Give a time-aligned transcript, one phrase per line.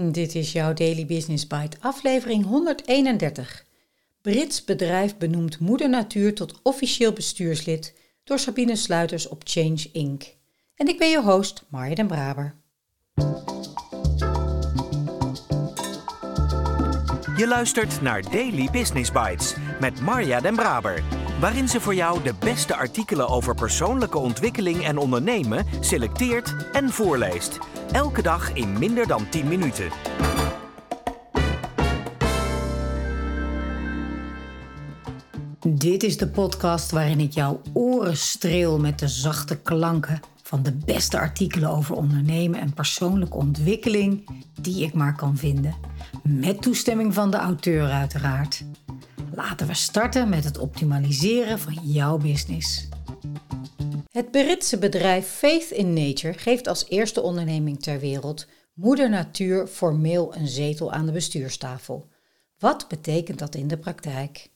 [0.00, 3.64] Dit is jouw Daily Business Bite, aflevering 131.
[4.22, 10.22] Brits bedrijf benoemt moeder natuur tot officieel bestuurslid door Sabine Sluiters op Change Inc.
[10.74, 12.54] En ik ben je host, Marja den Braber.
[17.36, 21.02] Je luistert naar Daily Business Bites met Marja den Braber,
[21.40, 27.58] waarin ze voor jou de beste artikelen over persoonlijke ontwikkeling en ondernemen selecteert en voorleest.
[27.92, 29.88] Elke dag in minder dan 10 minuten.
[35.66, 40.72] Dit is de podcast waarin ik jouw oren streel met de zachte klanken van de
[40.84, 44.28] beste artikelen over ondernemen en persoonlijke ontwikkeling
[44.60, 45.74] die ik maar kan vinden.
[46.22, 48.64] Met toestemming van de auteur uiteraard.
[49.38, 52.88] Laten we starten met het optimaliseren van jouw business.
[54.10, 60.34] Het Britse bedrijf Faith in Nature geeft als eerste onderneming ter wereld Moeder Natuur formeel
[60.34, 62.08] een zetel aan de bestuurstafel.
[62.58, 64.50] Wat betekent dat in de praktijk?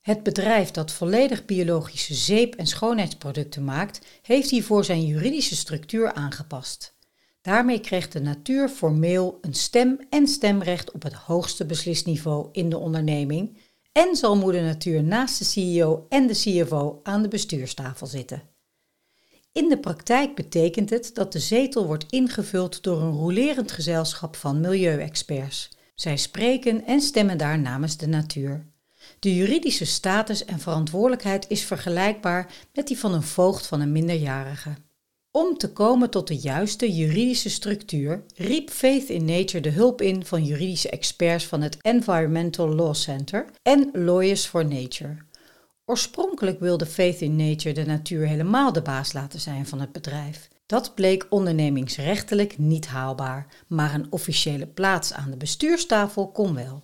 [0.00, 6.96] Het bedrijf dat volledig biologische zeep- en schoonheidsproducten maakt, heeft hiervoor zijn juridische structuur aangepast.
[7.42, 12.78] Daarmee kreeg de natuur formeel een stem en stemrecht op het hoogste beslisniveau in de
[12.78, 13.56] onderneming
[13.98, 18.42] en zal moeder natuur naast de CEO en de CFO aan de bestuurstafel zitten.
[19.52, 24.60] In de praktijk betekent het dat de zetel wordt ingevuld door een rolerend gezelschap van
[24.60, 25.70] milieuexperts.
[25.94, 28.66] Zij spreken en stemmen daar namens de natuur.
[29.18, 34.74] De juridische status en verantwoordelijkheid is vergelijkbaar met die van een voogd van een minderjarige.
[35.38, 40.24] Om te komen tot de juiste juridische structuur riep Faith in Nature de hulp in
[40.24, 45.16] van juridische experts van het Environmental Law Center en Lawyers for Nature.
[45.84, 50.48] Oorspronkelijk wilde Faith in Nature de natuur helemaal de baas laten zijn van het bedrijf.
[50.66, 56.82] Dat bleek ondernemingsrechtelijk niet haalbaar, maar een officiële plaats aan de bestuurstafel kon wel.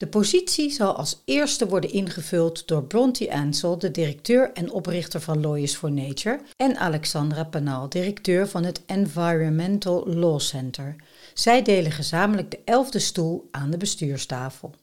[0.00, 5.40] De positie zal als eerste worden ingevuld door Bronte Ansel, de directeur en oprichter van
[5.40, 10.96] Lawyers for Nature, en Alexandra Panal, directeur van het Environmental Law Center.
[11.34, 14.74] Zij delen gezamenlijk de elfde stoel aan de bestuurstafel.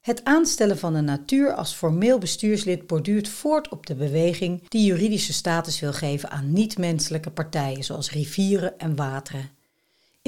[0.00, 5.32] Het aanstellen van de natuur als formeel bestuurslid borduurt voort op de beweging die juridische
[5.32, 9.57] status wil geven aan niet-menselijke partijen zoals rivieren en wateren.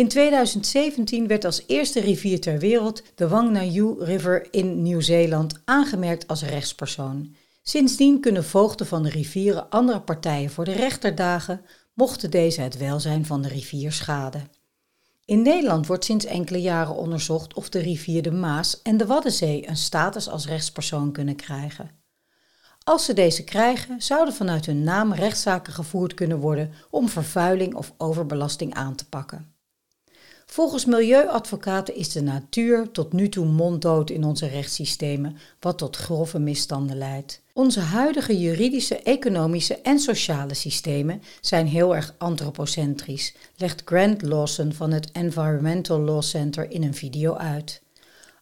[0.00, 6.42] In 2017 werd als eerste rivier ter wereld de Whanganui River in Nieuw-Zeeland aangemerkt als
[6.42, 7.34] rechtspersoon.
[7.62, 12.76] Sindsdien kunnen voogden van de rivieren andere partijen voor de rechter dagen, mochten deze het
[12.76, 14.50] welzijn van de rivier schaden.
[15.24, 19.68] In Nederland wordt sinds enkele jaren onderzocht of de rivier de Maas en de Waddenzee
[19.68, 21.90] een status als rechtspersoon kunnen krijgen.
[22.84, 27.94] Als ze deze krijgen, zouden vanuit hun naam rechtszaken gevoerd kunnen worden om vervuiling of
[27.96, 29.58] overbelasting aan te pakken.
[30.50, 36.38] Volgens milieuadvocaten is de natuur tot nu toe monddood in onze rechtssystemen, wat tot grove
[36.38, 37.42] misstanden leidt.
[37.52, 44.90] Onze huidige juridische, economische en sociale systemen zijn heel erg antropocentrisch, legt Grant Lawson van
[44.90, 47.82] het Environmental Law Center in een video uit.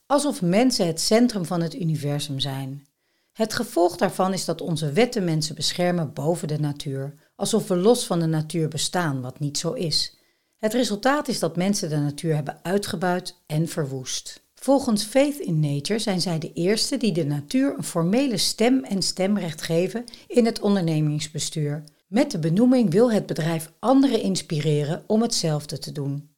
[0.06, 2.86] Alsof mensen het centrum van het universum zijn.
[3.32, 8.06] Het gevolg daarvan is dat onze wetten mensen beschermen boven de natuur, alsof we los
[8.06, 10.17] van de natuur bestaan, wat niet zo is.
[10.58, 14.46] Het resultaat is dat mensen de natuur hebben uitgebuit en verwoest.
[14.54, 19.02] Volgens Faith in Nature zijn zij de eerste die de natuur een formele stem en
[19.02, 21.84] stemrecht geven in het ondernemingsbestuur.
[22.08, 26.30] Met de benoeming wil het bedrijf anderen inspireren om hetzelfde te doen.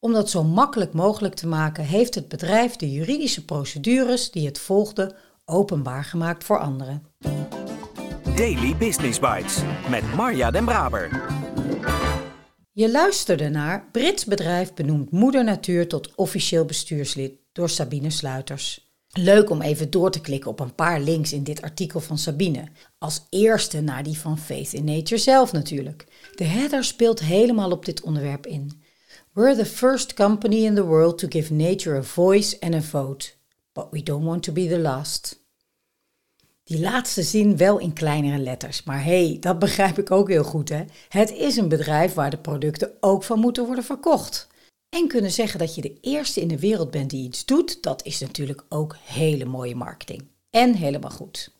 [0.00, 4.58] Om dat zo makkelijk mogelijk te maken, heeft het bedrijf de juridische procedures die het
[4.58, 5.14] volgde
[5.44, 7.02] openbaar gemaakt voor anderen.
[8.36, 9.58] Daily Business Bites
[9.90, 11.26] met Marja Den Braber.
[12.76, 18.92] Je luisterde naar Brits bedrijf benoemt Moeder Natuur tot officieel bestuurslid door Sabine Sluiters.
[19.12, 22.68] Leuk om even door te klikken op een paar links in dit artikel van Sabine.
[22.98, 26.06] Als eerste naar die van Faith in Nature zelf natuurlijk.
[26.34, 28.82] De header speelt helemaal op dit onderwerp in.
[29.32, 33.32] We're the first company in the world to give nature a voice and a vote.
[33.72, 35.43] But we don't want to be the last.
[36.64, 40.44] Die laatste zin wel in kleinere letters, maar hé, hey, dat begrijp ik ook heel
[40.44, 40.84] goed hè.
[41.08, 44.48] Het is een bedrijf waar de producten ook van moeten worden verkocht.
[44.96, 48.04] En kunnen zeggen dat je de eerste in de wereld bent die iets doet, dat
[48.04, 50.28] is natuurlijk ook hele mooie marketing.
[50.50, 51.53] En helemaal goed.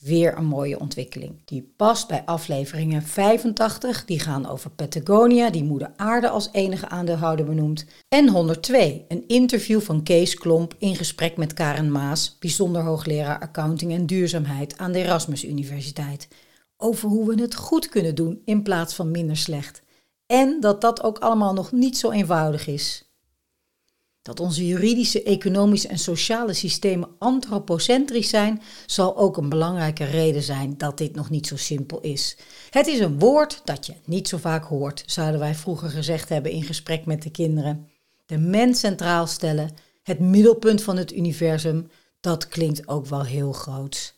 [0.00, 1.34] Weer een mooie ontwikkeling.
[1.44, 7.46] Die past bij afleveringen 85, die gaan over Patagonia, die moeder aarde als enige aandeelhouder
[7.46, 7.86] benoemt.
[8.08, 13.92] En 102, een interview van Kees Klomp in gesprek met Karen Maas, bijzonder hoogleraar accounting
[13.92, 16.28] en duurzaamheid aan de Erasmus Universiteit.
[16.76, 19.82] Over hoe we het goed kunnen doen in plaats van minder slecht.
[20.26, 23.09] En dat dat ook allemaal nog niet zo eenvoudig is.
[24.22, 30.74] Dat onze juridische, economische en sociale systemen antropocentrisch zijn, zal ook een belangrijke reden zijn
[30.76, 32.36] dat dit nog niet zo simpel is.
[32.70, 36.52] Het is een woord dat je niet zo vaak hoort, zouden wij vroeger gezegd hebben
[36.52, 37.88] in gesprek met de kinderen.
[38.26, 39.70] De mens centraal stellen,
[40.02, 41.90] het middelpunt van het universum,
[42.20, 44.14] dat klinkt ook wel heel groot.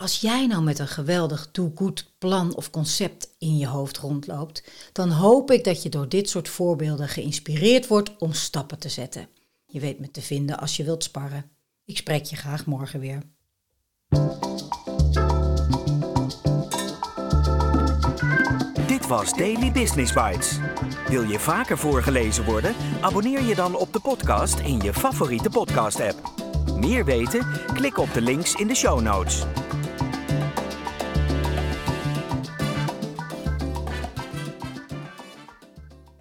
[0.00, 4.62] Als jij nou met een geweldig do-good plan of concept in je hoofd rondloopt,
[4.92, 9.28] dan hoop ik dat je door dit soort voorbeelden geïnspireerd wordt om stappen te zetten.
[9.66, 11.50] Je weet me te vinden als je wilt sparren.
[11.84, 13.22] Ik spreek je graag morgen weer.
[18.86, 20.58] Dit was Daily Business Bites.
[21.08, 22.74] Wil je vaker voorgelezen worden?
[23.00, 26.32] Abonneer je dan op de podcast in je favoriete podcast-app.
[26.76, 27.46] Meer weten?
[27.74, 29.44] Klik op de links in de show notes.